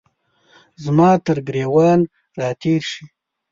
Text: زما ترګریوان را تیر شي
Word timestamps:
زما 0.83 1.09
ترګریوان 1.27 1.99
را 2.37 2.49
تیر 2.61 2.81
شي 2.91 3.03